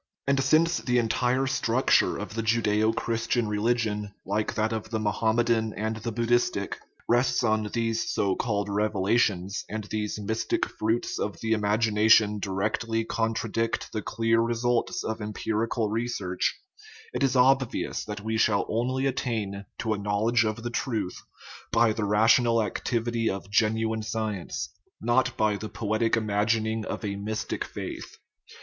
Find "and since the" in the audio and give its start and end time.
0.25-0.97